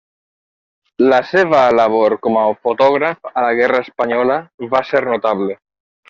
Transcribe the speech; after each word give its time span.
La 1.09 1.17
seva 1.31 1.59
labor 1.81 2.15
com 2.25 2.39
a 2.45 2.47
fotògraf 2.69 3.29
a 3.33 3.43
la 3.47 3.51
guerra 3.63 3.81
espanyola 3.89 4.39
va 4.77 4.81
ser 4.93 5.03
notable. 5.15 5.59